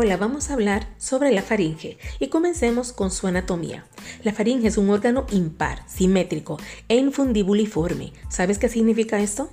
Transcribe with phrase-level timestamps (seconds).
[0.00, 3.84] Hola, vamos a hablar sobre la faringe y comencemos con su anatomía.
[4.22, 8.12] La faringe es un órgano impar, simétrico e infundibuliforme.
[8.28, 9.50] ¿Sabes qué significa esto?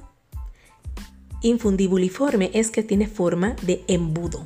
[1.41, 4.45] Infundibuliforme es que tiene forma de embudo.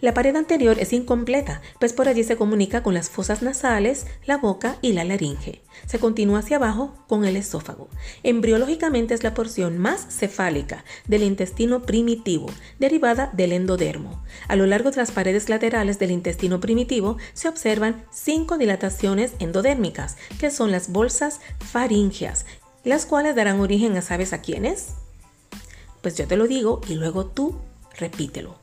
[0.00, 4.38] La pared anterior es incompleta, pues por allí se comunica con las fosas nasales, la
[4.38, 5.60] boca y la laringe.
[5.86, 7.90] Se continúa hacia abajo con el esófago.
[8.22, 12.46] Embriológicamente es la porción más cefálica del intestino primitivo,
[12.78, 14.24] derivada del endodermo.
[14.48, 20.16] A lo largo de las paredes laterales del intestino primitivo se observan cinco dilataciones endodérmicas,
[20.38, 22.46] que son las bolsas faringeas,
[22.84, 24.94] las cuales darán origen a sabes a quiénes.
[26.00, 27.56] Pues yo te lo digo y luego tú
[27.98, 28.59] repítelo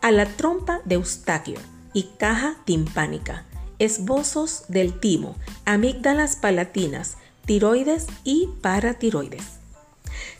[0.00, 1.58] a la trompa de Eustaquio
[1.92, 3.44] y caja timpánica,
[3.78, 9.58] esbozos del timo, amígdalas palatinas, tiroides y paratiroides.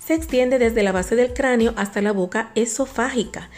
[0.05, 3.51] Se extiende desde la base del cráneo hasta la boca esofágica.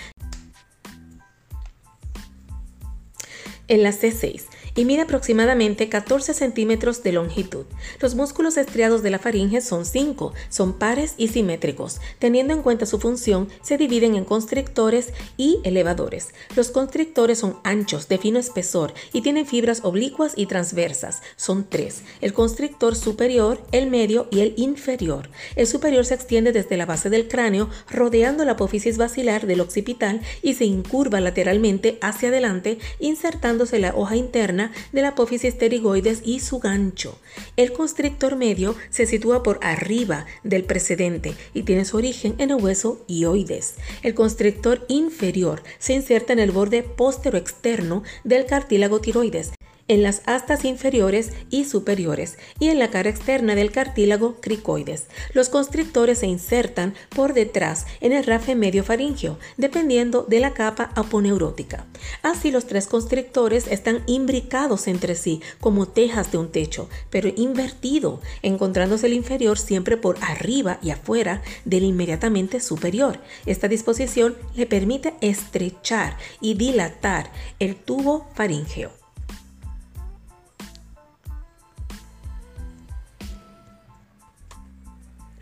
[3.67, 4.43] En la C6
[4.75, 7.65] y mide aproximadamente 14 centímetros de longitud.
[8.01, 12.01] Los músculos estriados de la faringe son 5, son pares y simétricos.
[12.19, 16.29] Teniendo en cuenta su función, se dividen en constrictores y elevadores.
[16.57, 21.23] Los constrictores son anchos, de fino espesor y tienen fibras oblicuas y transversas.
[21.37, 25.29] Son tres, el constrictor superior, el medio y el inferior.
[25.57, 30.21] El superior se extiende desde la base del cráneo, rodeando la apófisis basilar del occipital
[30.43, 36.41] y se incurva lateralmente hacia adelante, insertándose la hoja interna de la apófisis pterigoides y
[36.41, 37.19] su gancho.
[37.57, 42.63] El constrictor medio se sitúa por arriba del precedente y tiene su origen en el
[42.63, 43.77] hueso ioides.
[44.03, 49.53] El constrictor inferior se inserta en el borde postero externo del cartílago tiroides
[49.89, 55.05] en las astas inferiores y superiores y en la cara externa del cartílago cricoides.
[55.33, 60.91] Los constrictores se insertan por detrás en el rafe medio faringeo, dependiendo de la capa
[60.95, 61.87] aponeurótica.
[62.23, 68.21] Así los tres constrictores están imbricados entre sí como tejas de un techo, pero invertido,
[68.43, 73.19] encontrándose el inferior siempre por arriba y afuera del inmediatamente superior.
[73.47, 79.04] Esta disposición le permite estrechar y dilatar el tubo faríngeo.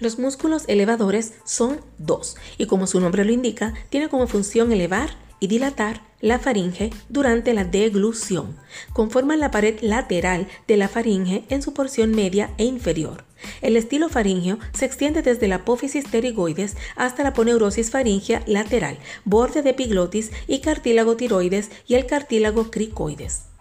[0.03, 5.11] Los músculos elevadores son dos y como su nombre lo indica, tiene como función elevar
[5.39, 8.57] y dilatar la faringe durante la deglución.
[8.95, 13.23] Conforman la pared lateral de la faringe en su porción media e inferior.
[13.61, 19.63] El estilo faringeo se extiende desde la apófisis pterigoides hasta la poneurosis faringea lateral, borde
[19.63, 23.52] de epiglotis y cartílago tiroides y el cartílago cricoides.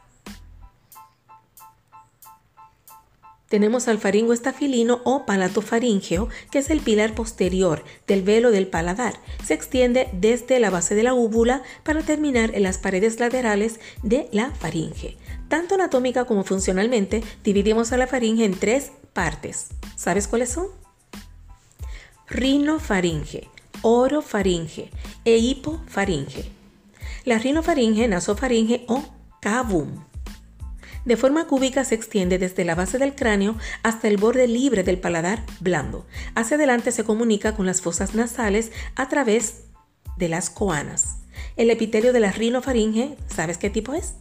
[3.51, 8.66] Tenemos al faringo estafilino o palato faríngeo, que es el pilar posterior del velo del
[8.66, 9.19] paladar.
[9.44, 14.29] Se extiende desde la base de la úvula para terminar en las paredes laterales de
[14.31, 15.17] la faringe.
[15.50, 19.68] Tanto anatómica como funcionalmente, dividimos a la faringe en tres partes.
[19.97, 20.68] ¿Sabes cuáles son?
[22.28, 23.50] Rinofaringe,
[23.81, 24.91] orofaringe
[25.25, 26.45] e hipofaringe.
[27.25, 29.03] La rinofaringe, nasofaringe o
[29.41, 30.10] cavum
[31.06, 35.00] de forma cúbica se extiende desde la base del cráneo hasta el borde libre del
[35.00, 36.06] paladar blando.
[36.35, 39.63] Hacia adelante se comunica con las fosas nasales a través
[40.17, 41.17] de las coanas.
[41.57, 44.13] El epitelio de la rinofaringe, ¿sabes qué tipo es?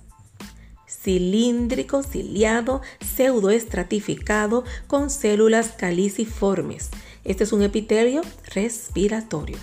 [0.89, 6.91] Cilíndrico, ciliado, pseudoestratificado con células caliciformes.
[7.25, 8.23] Este es un epitelio
[8.55, 9.59] respiratorio.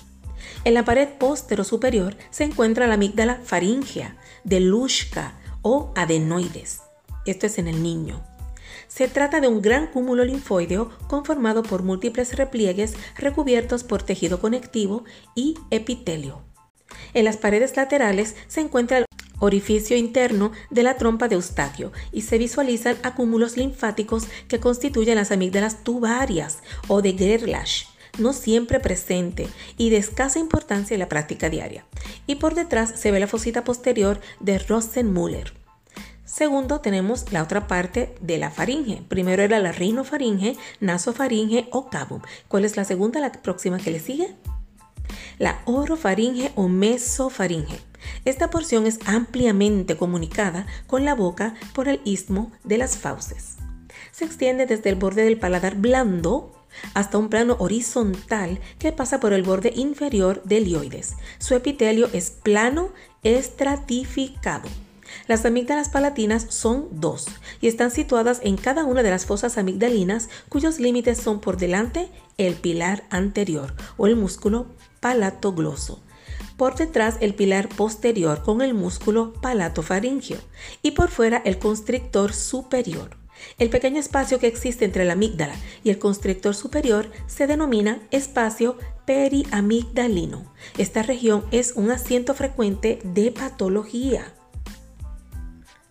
[0.64, 6.87] En la pared póstero superior se encuentra la amígdala faríngea de Lushka o adenoides.
[7.28, 8.24] Esto es en el niño.
[8.88, 15.04] Se trata de un gran cúmulo linfoideo conformado por múltiples repliegues recubiertos por tejido conectivo
[15.36, 16.42] y epitelio.
[17.14, 19.06] En las paredes laterales se encuentra el
[19.40, 25.32] orificio interno de la trompa de Eustaquio y se visualizan acúmulos linfáticos que constituyen las
[25.32, 27.88] amígdalas tubarias o de Gerlach
[28.18, 29.48] no siempre presente
[29.78, 31.86] y de escasa importancia en la práctica diaria.
[32.26, 35.54] Y por detrás se ve la fosita posterior de Rosenmüller.
[36.38, 39.02] Segundo, tenemos la otra parte de la faringe.
[39.08, 42.22] Primero era la rinofaringe, nasofaringe o cavum.
[42.48, 44.36] ¿Cuál es la segunda, la próxima que le sigue?
[45.40, 47.80] la orofaringe o mesofaringe.
[48.24, 53.56] Esta porción es ampliamente comunicada con la boca por el istmo de las fauces.
[54.12, 56.54] Se extiende desde el borde del paladar blando
[56.94, 61.16] hasta un plano horizontal que pasa por el borde inferior del ioides.
[61.40, 62.90] Su epitelio es plano
[63.24, 64.70] estratificado.
[65.28, 67.28] Las amígdalas palatinas son dos
[67.62, 72.10] y están situadas en cada una de las fosas amigdalinas cuyos límites son por delante
[72.38, 74.68] el pilar anterior o el músculo
[75.00, 76.02] palatogloso.
[76.58, 80.38] Por detrás el pilar posterior con el músculo palatofaringio
[80.82, 83.18] y por fuera el constrictor superior.
[83.58, 88.78] El pequeño espacio que existe entre la amígdala y el constrictor superior se denomina espacio
[89.06, 90.52] periamigdalino.
[90.78, 94.34] Esta región es un asiento frecuente de patología.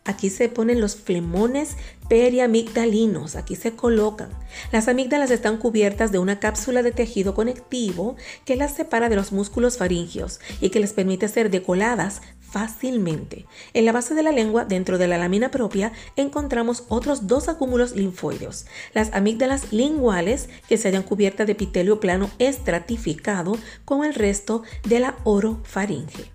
[0.06, 1.76] Aquí se ponen los flemones
[2.08, 4.30] periamigdalinos, aquí se colocan.
[4.72, 9.32] Las amígdalas están cubiertas de una cápsula de tejido conectivo que las separa de los
[9.32, 13.44] músculos faringios y que les permite ser decoladas fácilmente.
[13.74, 17.96] En la base de la lengua, dentro de la lámina propia, encontramos otros dos acúmulos
[17.96, 18.66] linfoideos.
[18.94, 25.00] Las amígdalas linguales que se hallan cubiertas de epitelio plano estratificado con el resto de
[25.00, 26.30] la orofaringe.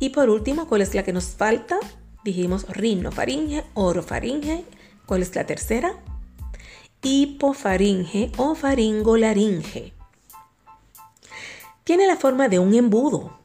[0.00, 1.78] Y por último, ¿cuál es la que nos falta?
[2.24, 4.64] Dijimos rinofaringe, orofaringe.
[5.06, 5.96] ¿Cuál es la tercera?
[7.02, 9.92] Hipofaringe o faringolaringe.
[11.84, 13.41] Tiene la forma de un embudo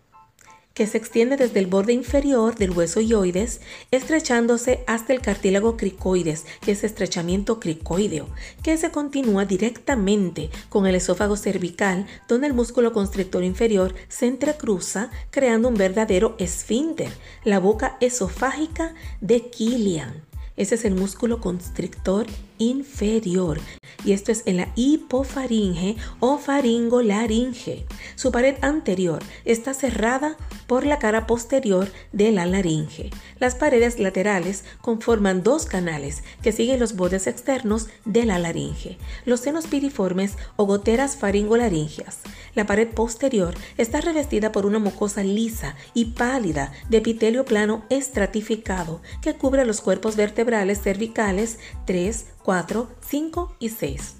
[0.77, 6.45] que se extiende desde el borde inferior del hueso ioides, estrechándose hasta el cartílago cricoides,
[6.62, 8.29] que es estrechamiento cricoideo,
[8.62, 15.09] que se continúa directamente con el esófago cervical, donde el músculo constrictor inferior se entrecruza,
[15.31, 17.09] creando un verdadero esfínter,
[17.44, 20.27] la boca esofágica de Killian.
[20.57, 22.25] Ese es el músculo constrictor
[22.57, 23.59] inferior
[24.03, 27.85] y esto es en la hipofaringe o faringolaringe.
[28.15, 30.35] Su pared anterior está cerrada
[30.68, 33.10] por la cara posterior de la laringe.
[33.40, 39.40] Las paredes laterales conforman dos canales que siguen los bordes externos de la laringe, los
[39.40, 42.19] senos piriformes o goteras faringolaringeas.
[42.54, 49.02] La pared posterior está revestida por una mucosa lisa y pálida de epitelio plano estratificado
[49.22, 54.16] que cubre los cuerpos vertebrales cervicales 3, 4, 5 y 6.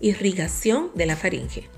[0.00, 1.68] Irrigación de la faringe.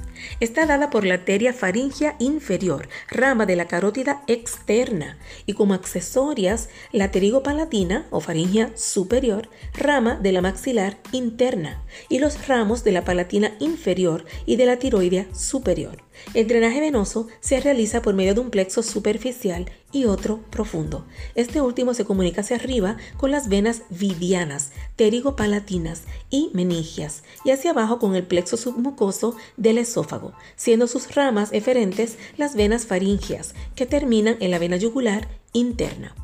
[0.40, 6.68] Está dada por la arteria faringea inferior, rama de la carótida externa, y como accesorias
[6.92, 13.04] la pterigopalatina o faringea superior, rama de la maxilar interna, y los ramos de la
[13.04, 16.02] palatina inferior y de la tiroidea superior.
[16.34, 21.06] El drenaje venoso se realiza por medio de un plexo superficial y otro profundo.
[21.34, 27.70] Este último se comunica hacia arriba con las venas vidianas, pterigopalatinas y meningias, y hacia
[27.70, 30.07] abajo con el plexo submucoso del esófago,
[30.56, 36.14] siendo sus ramas eferentes las venas faringeas, que terminan en la vena yugular interna.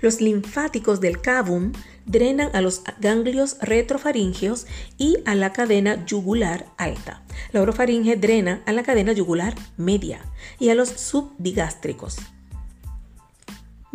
[0.00, 1.72] Los linfáticos del cavum
[2.06, 7.22] drenan a los ganglios retrofaringeos y a la cadena yugular alta.
[7.52, 10.20] La orofaringe drena a la cadena yugular media
[10.58, 12.18] y a los subdigástricos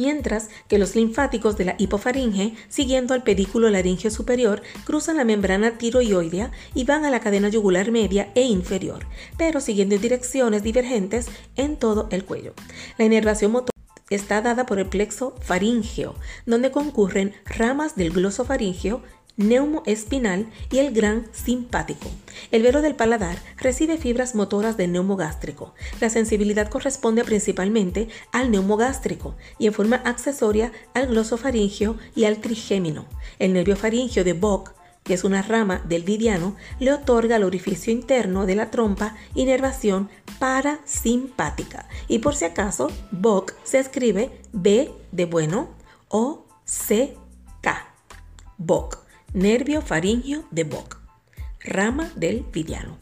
[0.04, 5.78] mientras que los linfáticos de la hipofaringe, siguiendo al pedículo laringeo superior, cruzan la membrana
[5.78, 9.06] tiroidea y van a la cadena yugular media e inferior,
[9.38, 12.54] pero siguiendo direcciones divergentes en todo el cuello.
[12.98, 13.74] La inervación motor
[14.10, 16.16] está dada por el plexo faríngeo,
[16.46, 19.02] donde concurren ramas del glosofaríngeo,
[19.38, 22.10] neumoespinal y el gran simpático.
[22.52, 25.74] El velo del paladar recibe fibras motoras del neumogástrico.
[26.00, 33.06] La sensibilidad corresponde principalmente al neumogástrico y en forma accesoria al glosofaríngeo y al trigémino.
[33.40, 34.74] El nervio faríngeo de Bock
[35.04, 40.10] que es una rama del vidiano, le otorga al orificio interno de la trompa inervación
[40.40, 41.88] parasimpática.
[42.08, 45.70] Y por si acaso, BOC se escribe B de bueno
[46.08, 47.18] o C
[47.62, 47.94] K.
[49.34, 51.00] nervio faringio de BOC,
[51.62, 53.00] rama del vidiano.